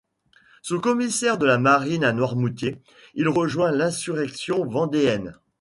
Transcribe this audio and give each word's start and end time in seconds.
Sous-commissaire 0.63 1.37
de 1.37 1.45
la 1.45 1.59
marine 1.59 2.03
à 2.03 2.11
Noirmoutier, 2.11 2.81
il 3.13 3.29
rejoint 3.29 3.71
l'insurrection 3.71 4.65
vendéenne. 4.65 5.37